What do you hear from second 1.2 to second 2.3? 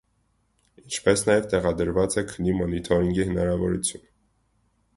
նաև տեղադրված է